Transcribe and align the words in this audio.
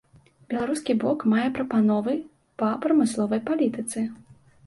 Беларускі 0.53 0.93
бок 1.03 1.25
мае 1.33 1.43
прапановы 1.57 2.15
па 2.61 2.71
прамысловай 2.85 3.45
палітыцы. 3.53 3.99